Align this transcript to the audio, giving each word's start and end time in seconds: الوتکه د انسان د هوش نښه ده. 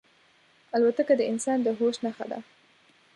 الوتکه 0.75 1.13
د 1.17 1.21
انسان 1.31 1.57
د 1.63 1.67
هوش 1.77 1.95
نښه 2.05 2.25
ده. 2.31 2.39